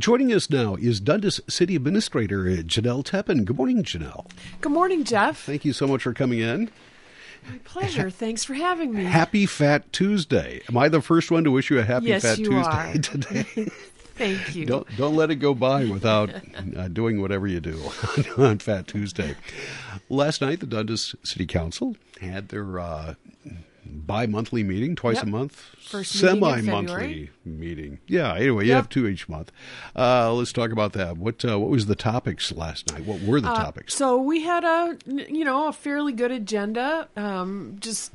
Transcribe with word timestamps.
Joining 0.00 0.32
us 0.32 0.48
now 0.48 0.76
is 0.76 0.98
Dundas 0.98 1.42
City 1.46 1.76
Administrator 1.76 2.44
Jenelle 2.62 3.04
Teppen. 3.04 3.44
Good 3.44 3.58
morning, 3.58 3.82
Jenelle. 3.82 4.24
Good 4.62 4.72
morning, 4.72 5.04
Jeff. 5.04 5.44
Thank 5.44 5.66
you 5.66 5.74
so 5.74 5.86
much 5.86 6.04
for 6.04 6.14
coming 6.14 6.38
in. 6.38 6.70
My 7.46 7.58
pleasure. 7.64 8.08
Thanks 8.08 8.42
for 8.42 8.54
having 8.54 8.94
me. 8.94 9.04
Happy 9.04 9.44
Fat 9.44 9.92
Tuesday. 9.92 10.62
Am 10.70 10.78
I 10.78 10.88
the 10.88 11.02
first 11.02 11.30
one 11.30 11.44
to 11.44 11.50
wish 11.50 11.68
you 11.68 11.78
a 11.78 11.82
happy 11.82 12.06
yes, 12.06 12.22
Fat 12.22 12.38
you 12.38 12.48
Tuesday 12.48 12.70
are. 12.70 12.92
today? 12.94 13.70
Thank 14.14 14.56
you. 14.56 14.64
don't 14.64 14.86
don't 14.96 15.16
let 15.16 15.30
it 15.30 15.36
go 15.36 15.52
by 15.52 15.84
without 15.84 16.30
uh, 16.78 16.88
doing 16.88 17.20
whatever 17.20 17.46
you 17.46 17.60
do 17.60 17.90
on 18.38 18.58
Fat 18.58 18.86
Tuesday. 18.86 19.36
Last 20.08 20.40
night, 20.40 20.60
the 20.60 20.66
Dundas 20.66 21.14
City 21.24 21.44
Council 21.44 21.94
had 22.22 22.48
their 22.48 22.80
uh, 22.80 23.14
bi-monthly 23.94 24.62
meeting, 24.62 24.94
twice 24.96 25.16
Yep. 25.16 25.24
a 25.24 25.28
month, 25.28 25.64
First 25.80 26.12
semi-monthly 26.12 26.66
February. 26.66 27.30
meeting. 27.44 27.98
Yeah. 28.06 28.34
Anyway, 28.34 28.64
you 28.64 28.70
Yep. 28.70 28.76
have 28.76 28.88
two 28.88 29.06
each 29.08 29.28
month. 29.28 29.50
Uh, 29.96 30.32
let's 30.32 30.52
talk 30.52 30.70
about 30.72 30.92
that. 30.94 31.16
What 31.16 31.44
uh, 31.44 31.58
what 31.58 31.70
was 31.70 31.86
the 31.86 31.94
topics 31.96 32.52
last 32.52 32.90
night? 32.92 33.04
What 33.04 33.20
were 33.22 33.40
the 33.40 33.50
Uh, 33.50 33.54
topics? 33.56 33.94
So 33.94 34.20
we 34.20 34.42
had 34.42 34.64
a 34.64 34.96
you 35.06 35.44
know 35.44 35.68
a 35.68 35.72
fairly 35.72 36.12
good 36.12 36.30
agenda. 36.32 37.08
Um, 37.16 37.76
just 37.80 38.12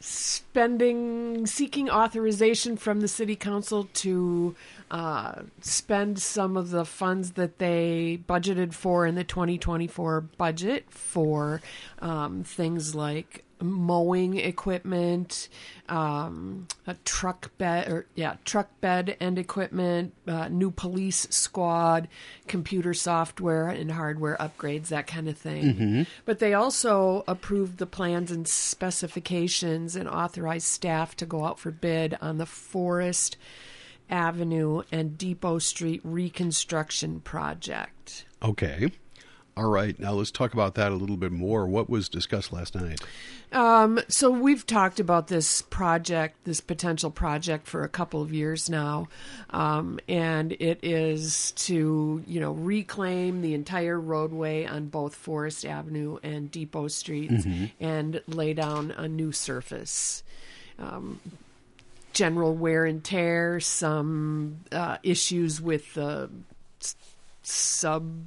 spending, 0.00 1.46
seeking 1.46 1.88
authorization 1.88 2.76
from 2.76 3.00
the 3.00 3.08
city 3.08 3.34
council 3.36 3.88
to 3.94 4.54
uh, 4.90 5.42
spend 5.60 6.18
some 6.20 6.56
of 6.56 6.70
the 6.70 6.84
funds 6.84 7.32
that 7.32 7.58
they 7.58 8.20
budgeted 8.28 8.74
for 8.74 9.06
in 9.06 9.14
the 9.14 9.24
2024 9.24 10.20
budget 10.36 10.84
for 10.90 11.62
um, 12.00 12.44
things 12.44 12.94
like 12.94 13.43
mowing 13.60 14.36
equipment, 14.38 15.48
um, 15.88 16.66
a 16.86 16.94
truck 17.04 17.56
bed, 17.58 17.88
or 17.88 18.06
yeah, 18.14 18.36
truck 18.44 18.68
bed 18.80 19.16
and 19.20 19.38
equipment, 19.38 20.14
uh, 20.26 20.48
new 20.48 20.70
police 20.70 21.26
squad, 21.30 22.08
computer 22.46 22.94
software 22.94 23.68
and 23.68 23.90
hardware 23.90 24.36
upgrades, 24.38 24.88
that 24.88 25.06
kind 25.06 25.28
of 25.28 25.36
thing. 25.38 26.06
But 26.24 26.38
they 26.38 26.54
also 26.54 27.24
approved 27.26 27.78
the 27.78 27.86
plans 27.86 28.30
and 28.30 28.46
specifications 28.46 29.96
and 29.96 30.08
authorized 30.08 30.66
staff 30.66 31.16
to 31.16 31.26
go 31.26 31.44
out 31.44 31.58
for 31.58 31.70
bid 31.70 32.16
on 32.20 32.38
the 32.38 32.46
Forest 32.46 33.36
Avenue 34.10 34.82
and 34.92 35.16
Depot 35.16 35.58
Street 35.58 36.00
reconstruction 36.04 37.20
project. 37.20 38.26
Okay. 38.42 38.90
All 39.56 39.68
right. 39.68 39.98
Now 40.00 40.12
let's 40.12 40.32
talk 40.32 40.52
about 40.52 40.74
that 40.74 40.90
a 40.90 40.96
little 40.96 41.16
bit 41.16 41.30
more. 41.30 41.66
What 41.66 41.88
was 41.88 42.08
discussed 42.08 42.52
last 42.52 42.74
night? 42.74 43.00
Um, 43.52 44.00
so 44.08 44.28
we've 44.28 44.66
talked 44.66 44.98
about 44.98 45.28
this 45.28 45.62
project, 45.62 46.44
this 46.44 46.60
potential 46.60 47.10
project, 47.10 47.68
for 47.68 47.84
a 47.84 47.88
couple 47.88 48.20
of 48.20 48.34
years 48.34 48.68
now, 48.68 49.06
um, 49.50 50.00
and 50.08 50.52
it 50.52 50.80
is 50.82 51.52
to 51.52 52.24
you 52.26 52.40
know 52.40 52.50
reclaim 52.50 53.42
the 53.42 53.54
entire 53.54 54.00
roadway 54.00 54.66
on 54.66 54.86
both 54.86 55.14
Forest 55.14 55.64
Avenue 55.64 56.18
and 56.24 56.50
Depot 56.50 56.88
Streets 56.88 57.46
and 57.78 58.20
lay 58.26 58.54
down 58.54 58.90
a 58.90 59.06
new 59.06 59.30
surface. 59.30 60.24
Um, 60.80 61.20
general 62.12 62.54
wear 62.54 62.86
and 62.86 63.04
tear, 63.04 63.60
some 63.60 64.60
uh, 64.72 64.98
issues 65.04 65.60
with 65.60 65.94
the 65.94 66.28
sub 67.42 68.26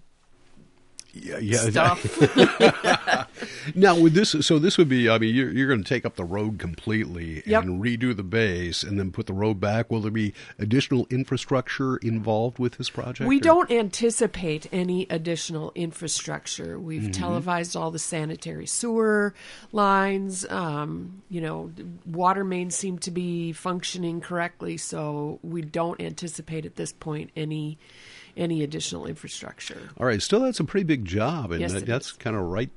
Yeah, 1.23 1.39
yeah. 1.39 1.69
stuff. 1.69 3.27
Now 3.75 3.99
with 3.99 4.13
this, 4.13 4.31
so 4.41 4.59
this 4.59 4.77
would 4.77 4.89
be. 4.89 5.09
I 5.09 5.17
mean, 5.17 5.33
you're 5.35 5.51
you're 5.51 5.67
going 5.67 5.83
to 5.83 5.87
take 5.87 6.05
up 6.05 6.15
the 6.15 6.23
road 6.23 6.59
completely 6.59 7.43
Yep. 7.45 7.63
and 7.63 7.81
redo 7.81 8.15
the 8.15 8.23
base, 8.23 8.83
and 8.83 8.99
then 8.99 9.11
put 9.11 9.25
the 9.25 9.33
road 9.33 9.59
back. 9.59 9.91
Will 9.91 10.01
there 10.01 10.11
be 10.11 10.33
additional 10.59 11.07
infrastructure 11.09 11.97
involved 11.97 12.59
with 12.59 12.77
this 12.77 12.89
project? 12.89 13.27
We 13.27 13.37
or- 13.37 13.41
don't 13.41 13.71
anticipate 13.71 14.67
any 14.71 15.07
additional 15.09 15.71
infrastructure. 15.75 16.79
We've 16.79 17.11
televised 17.11 17.75
all 17.75 17.91
the 17.91 17.99
sanitary 17.99 18.65
sewer 18.67 19.33
lines. 19.71 20.45
Um, 20.49 21.21
you 21.29 21.41
know, 21.41 21.71
water 22.05 22.43
mains 22.43 22.75
seem 22.75 22.97
to 22.99 23.11
be 23.11 23.51
functioning 23.53 24.21
correctly, 24.21 24.77
so 24.77 25.39
we 25.43 25.61
don't 25.61 25.99
anticipate 26.01 26.65
at 26.65 26.75
this 26.75 26.93
point 26.93 27.31
any 27.35 27.77
any 28.35 28.61
additional 28.61 29.07
infrastructure. 29.07 29.89
All 29.97 30.05
right. 30.05 30.21
Still, 30.21 30.41
that's 30.41 30.59
a 30.59 30.63
pretty 30.63 30.83
big 30.83 31.05
job, 31.05 31.49
and 31.51 31.59
Yes, 31.59 31.73
that- 31.73 31.87
that's 31.87 32.11
kind 32.11 32.35
of 32.35 32.43
right, 32.43 32.69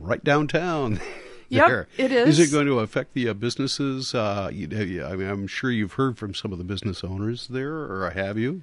right 0.00 0.22
downtown. 0.22 1.00
Yep, 1.48 1.68
there. 1.68 1.88
it 1.96 2.10
Is 2.10 2.40
is. 2.40 2.48
it 2.48 2.52
going 2.52 2.66
to 2.66 2.80
affect 2.80 3.14
the 3.14 3.28
uh, 3.28 3.32
businesses? 3.32 4.16
Uh, 4.16 4.50
you, 4.52 4.66
you- 4.66 5.04
I 5.04 5.14
mean, 5.14 5.28
I'm 5.28 5.46
sure 5.46 5.70
you've 5.70 5.92
heard 5.92 6.18
from 6.18 6.34
some 6.34 6.50
of 6.50 6.58
the 6.58 6.64
business 6.64 7.04
owners 7.04 7.46
there, 7.46 7.72
or 7.72 8.10
have 8.10 8.36
you? 8.36 8.62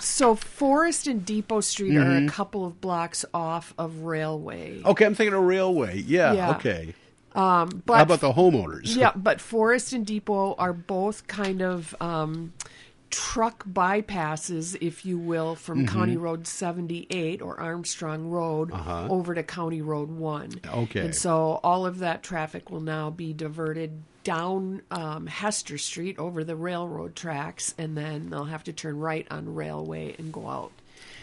So 0.00 0.34
Forest 0.34 1.06
and 1.06 1.24
Depot 1.24 1.60
Street 1.60 1.96
are 1.96 2.16
a 2.16 2.26
couple 2.26 2.66
of 2.66 2.80
blocks 2.80 3.24
off 3.32 3.74
of 3.78 4.00
Railway. 4.00 4.82
Okay, 4.84 5.06
I'm 5.06 5.14
thinking 5.14 5.34
of 5.34 5.44
railway. 5.44 5.98
Yeah. 6.00 6.32
Yeah. 6.32 6.50
Okay. 6.56 6.94
Um, 7.36 7.84
but 7.86 7.98
How 7.98 8.02
about 8.02 8.20
the 8.22 8.32
homeowners? 8.32 8.96
Yeah, 8.96 9.12
but 9.14 9.40
Forest 9.40 9.92
and 9.92 10.04
Depot 10.04 10.54
are 10.58 10.72
both 10.72 11.28
kind 11.28 11.62
of 11.62 11.94
um, 12.00 12.54
truck 13.10 13.64
bypasses, 13.66 14.76
if 14.80 15.04
you 15.04 15.18
will, 15.18 15.54
from 15.54 15.84
Mm-hmm. 15.86 15.98
County 15.98 16.16
Road 16.16 16.46
78 16.46 17.40
or 17.42 17.58
Armstrong 17.60 18.28
Road 18.30 18.70
over 18.72 19.34
to 19.34 19.42
County 19.42 19.80
Road 19.82 20.10
1. 20.10 20.60
Uh-huh. 20.64 20.80
Okay. 20.82 21.00
And 21.00 21.14
so 21.14 21.60
all 21.62 21.86
of 21.86 21.98
that 21.98 22.22
traffic 22.22 22.70
will 22.70 22.80
now 22.80 23.10
be 23.10 23.32
diverted 23.32 24.02
down 24.24 24.82
um, 24.90 25.26
Hester 25.26 25.78
Street 25.78 26.18
over 26.18 26.44
the 26.44 26.56
railroad 26.56 27.16
tracks, 27.16 27.74
and 27.78 27.96
then 27.96 28.28
they'll 28.30 28.44
have 28.44 28.64
to 28.64 28.72
turn 28.72 28.98
right 28.98 29.26
on 29.30 29.54
Railway 29.54 30.14
and 30.18 30.32
go 30.32 30.46
out. 30.48 30.72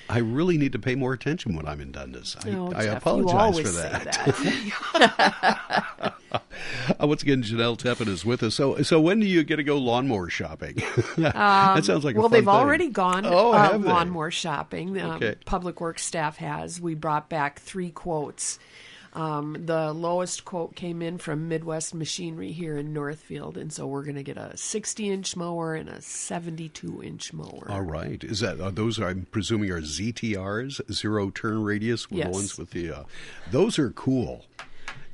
I 0.10 0.20
really 0.20 0.58
need 0.60 0.72
to 0.74 0.80
pay 0.80 0.94
more 0.96 1.14
attention 1.14 1.56
when 1.56 1.68
I'm 1.68 1.82
in 1.82 1.92
Dundas. 1.92 2.36
I, 2.46 2.50
Oh, 2.52 2.72
I 2.76 2.84
Jeff, 2.86 2.98
apologize 2.98 3.60
for 3.60 3.68
that. 3.70 4.04
that. 4.94 6.14
Uh, 7.02 7.08
Once 7.08 7.24
again, 7.24 7.42
Jenelle 7.44 7.78
Teppen 7.78 8.08
is 8.08 8.24
with 8.26 8.44
us. 8.44 8.56
So, 8.56 8.82
so 8.84 9.02
when 9.02 9.20
do 9.20 9.26
you 9.26 9.44
get 9.44 9.56
to 9.58 9.64
go 9.64 9.78
lawnmower 9.78 10.30
shopping? 10.30 10.76
that 11.18 11.84
sounds 11.86 12.04
like 12.06 12.16
a 12.16 12.18
Um, 12.18 12.22
well, 12.24 12.30
they've 12.30 12.42
thing. 12.44 12.48
already 12.48 12.90
gone 12.90 13.26
Oh, 13.26 13.52
uh, 13.54 13.78
lawnmower 13.78 14.32
shopping. 14.32 15.00
Um, 15.02 15.12
Okay. 15.16 15.36
Public 15.46 15.82
Works 15.82 16.04
staff 16.04 16.38
has. 16.38 16.80
We 16.80 16.94
brought 16.96 17.30
back 17.30 17.60
three 17.60 17.90
quotes. 17.92 18.60
Um, 19.14 19.56
the 19.66 19.94
lowest 19.94 20.44
quote 20.44 20.76
came 20.76 21.02
in 21.02 21.18
from 21.18 21.48
Midwest 21.48 21.94
Machinery 21.96 22.52
here 22.52 22.78
in 22.78 22.92
Northfield, 22.92 23.58
and 23.58 23.72
so 23.72 23.88
we're 23.88 24.04
going 24.04 24.16
to 24.18 24.24
get 24.24 24.36
a 24.38 24.58
60 24.58 25.10
inch 25.10 25.38
mower 25.38 25.74
and 25.74 25.88
a 25.88 26.02
72 26.02 27.02
inch 27.02 27.32
mower. 27.32 27.66
All 27.70 27.82
right. 27.82 28.22
Is 28.24 28.42
that 28.42 28.60
are 28.60 28.72
those? 28.72 29.00
I'm 29.00 29.26
presuming 29.32 29.72
are 29.72 29.80
ZTRs, 29.82 30.82
zero 30.92 31.30
turn 31.30 31.64
radius, 31.64 32.08
Yes. 32.10 32.26
the 32.28 32.32
ones 32.32 32.58
with 32.58 32.72
the. 32.72 32.92
Uh, 32.92 33.04
those 33.52 33.80
are 33.80 33.92
cool. 33.92 34.46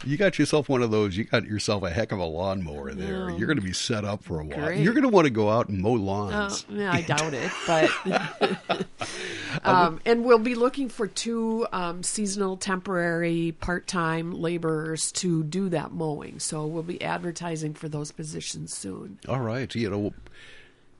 You 0.05 0.17
got 0.17 0.39
yourself 0.39 0.67
one 0.69 0.81
of 0.81 0.91
those. 0.91 1.15
You 1.15 1.25
got 1.25 1.45
yourself 1.45 1.83
a 1.83 1.89
heck 1.89 2.11
of 2.11 2.19
a 2.19 2.25
lawnmower 2.25 2.93
there. 2.93 3.29
You're 3.31 3.47
going 3.47 3.57
to 3.59 3.63
be 3.63 3.73
set 3.73 4.03
up 4.05 4.23
for 4.23 4.39
a 4.39 4.45
while. 4.45 4.57
Great. 4.65 4.79
You're 4.79 4.93
going 4.93 5.03
to 5.03 5.09
want 5.09 5.25
to 5.25 5.31
go 5.31 5.49
out 5.49 5.69
and 5.69 5.79
mow 5.79 5.95
Uh, 5.95 5.99
lawns. 5.99 6.65
yeah, 6.69 6.91
I 6.91 7.01
doubt 7.01 7.33
it, 7.33 7.51
but 7.67 8.85
um, 9.63 9.99
and 10.05 10.25
we'll 10.25 10.39
be 10.39 10.55
looking 10.55 10.89
for 10.89 11.07
two 11.07 11.67
um, 11.71 12.03
seasonal, 12.03 12.57
temporary, 12.57 13.53
part-time 13.59 14.31
laborers 14.31 15.11
to 15.13 15.43
do 15.43 15.69
that 15.69 15.91
mowing. 15.91 16.39
So 16.39 16.65
we'll 16.65 16.83
be 16.83 17.01
advertising 17.01 17.73
for 17.73 17.87
those 17.89 18.11
positions 18.11 18.73
soon. 18.75 19.19
All 19.27 19.39
right. 19.41 19.73
You 19.75 19.89
know, 19.89 20.13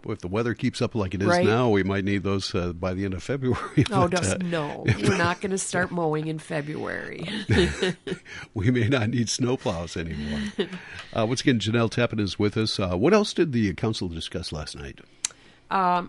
if 0.06 0.20
the 0.20 0.28
weather 0.28 0.54
keeps 0.54 0.82
up 0.82 0.96
like 0.96 1.14
it 1.14 1.22
is 1.22 1.28
Right. 1.28 1.46
now, 1.46 1.70
we 1.70 1.84
might 1.84 2.04
need 2.04 2.24
those 2.24 2.54
uh, 2.56 2.74
by 2.74 2.94
the 2.94 3.06
end 3.06 3.14
of 3.14 3.24
February. 3.24 3.86
Oh, 3.92 4.08
But, 4.08 4.12
just 4.22 4.36
uh, 4.36 4.38
no. 4.44 4.84
We're 5.04 5.18
not 5.18 5.42
going 5.42 5.52
to 5.52 5.58
start 5.58 5.92
mowing 5.92 6.28
in 6.28 6.40
February. 6.40 7.24
we 8.54 8.72
may 8.72 8.88
not 8.88 9.10
need 9.10 9.28
snowplows 9.28 9.98
anymore. 9.98 10.70
uh, 11.14 11.26
once 11.26 11.42
again, 11.42 11.60
Jenelle 11.60 11.90
Teppen 11.92 12.20
is 12.20 12.38
with 12.40 12.58
us. 12.58 12.80
Uh, 12.80 12.96
what 12.98 13.14
else 13.14 13.34
did 13.34 13.52
the 13.52 13.74
council 13.74 14.08
discuss 14.08 14.52
last 14.52 14.76
night? 14.76 15.00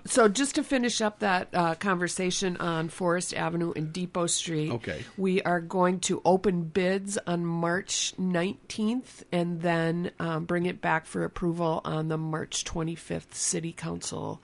So, 0.05 0.29
just 0.29 0.57
to 0.57 0.65
finish 0.65 1.01
up 1.01 1.21
that 1.21 1.49
uh, 1.53 1.75
conversation 1.77 2.57
on 2.57 2.89
Forest 2.89 3.35
Avenue 3.35 3.73
and 3.77 3.93
Depot 3.93 4.27
Street, 4.27 4.73
Okay. 4.73 5.05
we 5.17 5.41
are 5.43 5.61
going 5.61 6.01
to 6.01 6.21
open 6.25 6.65
bids 6.65 7.17
on 7.27 7.47
March 7.47 8.15
19th 8.21 9.23
and 9.31 9.61
then 9.63 10.11
um, 10.19 10.45
bring 10.45 10.67
it 10.67 10.81
back 10.81 11.07
for 11.07 11.25
approval 11.25 11.81
on 11.85 12.09
the 12.09 12.19
March 12.19 12.65
25th 12.65 13.35
City 13.35 13.73
Council 13.73 14.43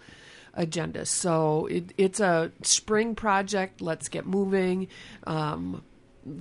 agenda. 0.55 1.05
So, 1.05 1.67
it, 1.67 1.93
it's 1.99 2.21
a 2.21 2.53
spring 2.63 3.15
project. 3.15 3.81
Let's 3.81 4.09
get 4.09 4.27
moving. 4.27 4.89
Um, 5.27 5.83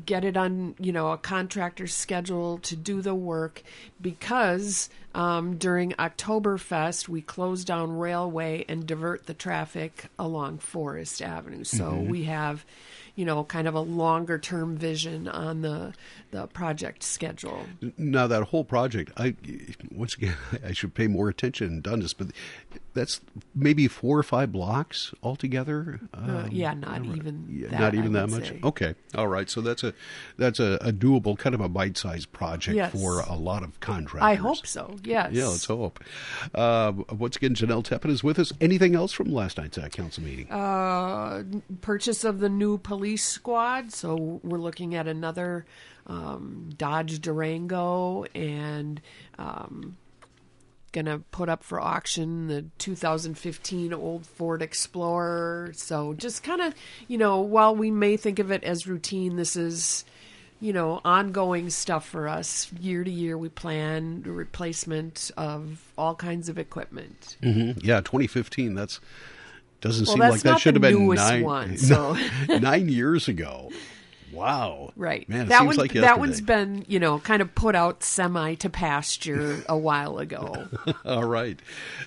get 0.05 0.23
it 0.23 0.37
on 0.37 0.75
you 0.79 0.91
know 0.91 1.11
a 1.11 1.17
contractor's 1.17 1.93
schedule 1.93 2.57
to 2.59 2.75
do 2.75 3.01
the 3.01 3.15
work 3.15 3.63
because 4.01 4.89
um, 5.17 5.57
during 5.57 5.93
Oktoberfest, 5.93 7.09
we 7.09 7.21
close 7.23 7.65
down 7.65 7.97
Railway 7.97 8.63
and 8.69 8.85
divert 8.85 9.25
the 9.25 9.33
traffic 9.33 10.05
along 10.19 10.59
Forest 10.59 11.23
Avenue. 11.23 11.63
So 11.63 11.95
we 11.95 12.25
have, 12.25 12.63
you 13.15 13.25
know, 13.25 13.43
kind 13.43 13.67
of 13.67 13.73
a 13.73 13.79
longer 13.79 14.37
term 14.37 14.77
vision 14.77 15.27
on 15.27 15.61
the 15.61 15.95
the 16.29 16.45
project 16.45 17.01
schedule. 17.01 17.65
Now 17.97 18.27
that 18.27 18.43
whole 18.43 18.63
project, 18.63 19.11
I 19.17 19.33
once 19.91 20.13
again 20.13 20.35
I 20.63 20.73
should 20.73 20.93
pay 20.93 21.07
more 21.07 21.29
attention 21.29 21.67
and 21.67 21.83
done 21.83 22.01
this, 22.01 22.13
but 22.13 22.27
that's 22.97 23.21
maybe 23.55 23.87
four 23.87 24.17
or 24.17 24.23
five 24.23 24.51
blocks 24.51 25.13
altogether. 25.23 25.99
Uh, 26.13 26.17
Um, 26.17 26.49
yeah, 26.51 26.73
not 26.73 27.05
even 27.05 27.45
yeah, 27.49 27.67
that. 27.69 27.79
not 27.79 27.93
I 27.93 27.97
even 27.97 28.13
that 28.13 28.29
would 28.29 28.39
much. 28.39 28.49
say. 28.49 28.59
Okay, 28.63 28.95
all 29.15 29.27
right. 29.27 29.49
So 29.49 29.61
that's 29.61 29.83
a 29.83 29.93
that's 30.37 30.59
a, 30.59 30.77
a 30.81 30.91
doable 30.91 31.37
kind 31.37 31.53
of 31.55 31.61
a 31.61 31.69
bite-sized 31.69 32.31
project 32.33 32.75
Yes. 32.75 32.91
for 32.91 33.19
a 33.21 33.35
lot 33.35 33.63
of 33.63 33.79
contractors. 33.79 34.27
I 34.27 34.35
hope 34.35 34.65
so. 34.67 34.97
Yes. 35.03 35.31
Yeah, 35.33 35.47
let's 35.47 35.65
hope. 35.65 36.03
Uh, 36.53 36.93
once 37.11 37.35
again, 37.37 37.53
Jenelle 37.55 37.83
Teppen 37.83 38.09
is 38.09 38.23
with 38.23 38.39
us. 38.39 38.51
Anything 38.59 38.95
else 38.95 39.13
from 39.13 39.31
last 39.31 39.57
night's 39.57 39.77
uh, 39.77 39.87
council 39.89 40.23
meeting? 40.23 40.51
uh, 40.51 41.43
purchase 41.81 42.23
of 42.23 42.39
the 42.39 42.49
new 42.49 42.77
police 42.77 43.23
squad. 43.23 43.91
So 43.93 44.39
we're 44.43 44.57
looking 44.57 44.95
at 44.95 45.07
another 45.07 45.65
um, 46.07 46.69
Dodge 46.77 47.19
Durango 47.19 48.25
and 48.33 49.01
um, 49.37 49.97
gonna 50.91 51.19
put 51.31 51.49
up 51.49 51.63
for 51.63 51.79
auction 51.79 52.47
the 52.47 52.65
2015 52.77 53.93
old 53.93 54.25
Ford 54.25 54.61
Explorer. 54.61 55.71
So 55.75 56.13
just 56.13 56.43
kind 56.43 56.61
of, 56.61 56.73
you 57.07 57.17
know, 57.17 57.39
while 57.41 57.75
we 57.75 57.91
may 57.91 58.17
think 58.17 58.39
of 58.39 58.51
it 58.51 58.63
as 58.63 58.87
routine, 58.87 59.35
this 59.35 59.55
is. 59.55 60.05
You 60.59 60.73
know, 60.73 61.01
ongoing 61.05 61.69
stuff 61.69 62.03
for 62.03 62.27
us. 62.27 62.71
Year 62.81 63.03
to 63.03 63.11
year, 63.11 63.37
we 63.37 63.47
plan 63.47 64.23
the 64.23 64.31
replacement 64.31 65.29
of 65.37 65.83
all 65.95 66.15
kinds 66.15 66.49
of 66.49 66.57
equipment. 66.57 67.37
Mhm. 67.43 67.79
Yeah, 67.83 68.01
2015. 68.01 68.73
That's 68.73 68.99
doesn't 69.81 70.07
Well, 70.07 70.13
seem 70.15 70.19
that's 70.19 70.31
like 70.31 70.41
that 70.41 70.59
should 70.59 70.73
have 70.73 70.81
been 70.81 71.09
nine, 71.13 71.43
one, 71.43 71.77
so. 71.77 72.17
nine 72.47 72.89
years 72.89 73.27
ago. 73.27 73.71
Wow. 74.31 74.91
Right. 74.95 75.27
Man, 75.29 75.47
that 75.47 75.65
one, 75.65 75.75
like 75.75 75.93
that 75.93 76.19
one's 76.19 76.41
been, 76.41 76.85
you 76.87 76.99
know, 76.99 77.19
kind 77.19 77.41
of 77.41 77.53
put 77.55 77.75
out 77.75 78.03
semi 78.03 78.55
to 78.55 78.69
pasture 78.69 79.63
a 79.69 79.77
while 79.77 80.19
ago. 80.19 80.67
All 81.05 81.23
right. 81.23 81.59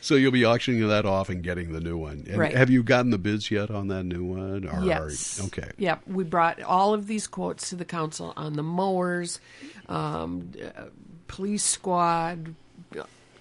So 0.00 0.14
you'll 0.14 0.32
be 0.32 0.44
auctioning 0.44 0.86
that 0.88 1.06
off 1.06 1.28
and 1.28 1.42
getting 1.42 1.72
the 1.72 1.80
new 1.80 1.96
one. 1.96 2.24
And 2.28 2.36
Right. 2.38 2.56
Have 2.56 2.70
you 2.70 2.82
gotten 2.82 3.10
the 3.10 3.18
bids 3.18 3.50
yet 3.50 3.70
on 3.70 3.88
that 3.88 4.04
new 4.04 4.24
one? 4.24 4.66
Or 4.66 4.84
yes. 4.84 5.40
Okay. 5.46 5.70
Yep. 5.78 6.02
We 6.08 6.24
brought 6.24 6.60
all 6.62 6.94
of 6.94 7.06
these 7.06 7.26
quotes 7.26 7.70
to 7.70 7.76
the 7.76 7.84
council 7.84 8.32
on 8.36 8.54
the 8.54 8.62
mowers, 8.62 9.40
um, 9.88 10.52
uh, 10.62 10.84
police 11.28 11.64
squad, 11.64 12.54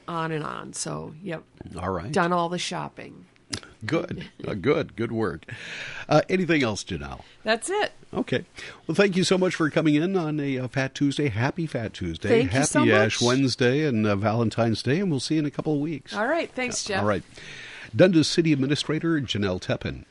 on 0.07 0.31
and 0.31 0.43
on. 0.43 0.73
So, 0.73 1.13
yep. 1.21 1.43
All 1.79 1.89
right. 1.89 2.11
Done 2.11 2.31
all 2.31 2.49
the 2.49 2.59
shopping. 2.59 3.25
Good. 3.85 4.27
Uh, 4.45 4.55
good. 4.55 4.95
Good 4.95 5.11
work. 5.11 5.45
Uh, 6.09 6.21
anything 6.29 6.63
else, 6.63 6.83
Jenelle? 6.83 7.21
That's 7.43 7.69
it. 7.69 7.91
Okay. 8.13 8.43
Well, 8.85 8.95
thank 8.95 9.15
you 9.15 9.23
so 9.23 9.37
much 9.37 9.55
for 9.55 9.69
coming 9.69 9.95
in 9.95 10.17
on 10.17 10.39
a 10.39 10.57
uh, 10.57 10.67
Fat 10.67 10.95
Tuesday. 10.95 11.29
Happy 11.29 11.67
Fat 11.67 11.93
Tuesday. 11.93 12.27
Thank 12.29 12.43
you 12.53 12.57
Happy 12.59 12.65
so 12.67 12.89
Ash. 12.89 13.21
Wednesday 13.21 13.85
and 13.85 14.05
uh, 14.05 14.15
Valentine's 14.15 14.81
Day, 14.81 14.99
and 14.99 15.11
we'll 15.11 15.19
see 15.19 15.35
you 15.35 15.41
in 15.41 15.45
a 15.45 15.51
couple 15.51 15.73
of 15.73 15.79
weeks. 15.79 16.15
All 16.15 16.27
right. 16.27 16.51
Thanks, 16.51 16.83
Jeff. 16.83 17.01
All 17.01 17.07
right. 17.07 17.23
Dundas 17.95 18.27
City 18.27 18.51
Administrator 18.51 19.21
Jenelle 19.21 19.61
Teppen. 19.61 20.05